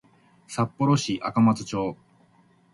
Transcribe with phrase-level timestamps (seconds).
[0.47, 1.95] 札幌市赤松町